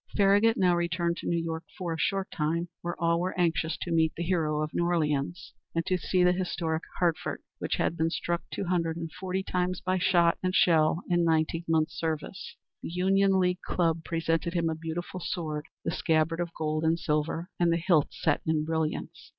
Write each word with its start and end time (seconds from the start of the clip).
Farragut 0.17 0.57
now 0.57 0.75
returned 0.75 1.17
to 1.17 1.27
New 1.27 1.37
York 1.37 1.63
for 1.77 1.93
a 1.93 1.99
short 1.99 2.31
time, 2.31 2.69
where 2.81 2.99
all 2.99 3.19
were 3.19 3.37
anxious 3.39 3.77
to 3.81 3.91
meet 3.91 4.11
the 4.17 4.23
Hero 4.23 4.63
of 4.63 4.73
New 4.73 4.83
Orleans, 4.83 5.53
and 5.75 5.85
to 5.85 5.95
see 5.99 6.23
the 6.23 6.31
historic 6.31 6.81
Hartford, 6.97 7.43
which 7.59 7.75
had 7.75 7.95
been 7.97 8.09
struck 8.09 8.41
two 8.49 8.63
hundred 8.65 8.97
and 8.97 9.11
forty 9.11 9.43
times 9.43 9.79
by 9.79 9.99
shot 9.99 10.39
and 10.41 10.55
shell 10.55 11.03
in 11.07 11.23
nineteen 11.23 11.65
months' 11.67 11.99
service. 11.99 12.55
The 12.81 12.89
Union 12.89 13.37
League 13.39 13.61
Club 13.61 14.03
presented 14.03 14.55
him 14.55 14.71
a 14.71 14.73
beautiful 14.75 15.19
sword, 15.19 15.67
the 15.85 15.91
scabbard 15.91 16.39
of 16.39 16.49
gold 16.57 16.83
and 16.83 16.97
silver, 16.97 17.51
and 17.59 17.71
the 17.71 17.77
hilt 17.77 18.07
set 18.11 18.41
in 18.47 18.65
brilliants. 18.65 19.29